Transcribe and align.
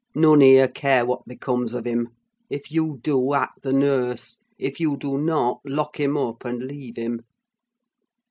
None 0.15 0.41
here 0.41 0.67
care 0.67 1.05
what 1.05 1.27
becomes 1.27 1.75
of 1.75 1.85
him; 1.85 2.09
if 2.49 2.71
you 2.71 2.97
do, 3.03 3.35
act 3.35 3.61
the 3.61 3.71
nurse; 3.71 4.39
if 4.57 4.79
you 4.79 4.97
do 4.97 5.19
not, 5.19 5.59
lock 5.63 5.99
him 5.99 6.17
up 6.17 6.43
and 6.43 6.63
leave 6.63 6.97
him. 6.97 7.21